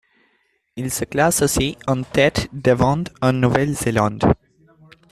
[0.77, 4.33] Il se classe aussi en tête des ventes en Nouvelle-Zélande.